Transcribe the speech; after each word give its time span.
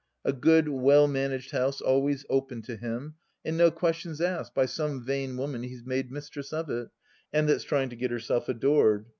A 0.25 0.33
good, 0.33 0.67
well 0.67 1.07
managed 1.07 1.51
house 1.51 1.79
always 1.79 2.25
open 2.27 2.63
to 2.63 2.75
him, 2.75 3.13
and 3.45 3.55
no 3.55 3.69
questions 3.69 4.19
asked 4.19 4.55
by 4.55 4.65
some 4.65 5.05
vain 5.05 5.37
woman 5.37 5.61
he's 5.61 5.85
made 5.85 6.11
mistress 6.11 6.51
of 6.51 6.71
it, 6.71 6.89
and 7.31 7.47
that's 7.47 7.63
trying 7.63 7.89
to 7.89 7.95
get 7.95 8.09
herself 8.09 8.49
adored. 8.49 9.05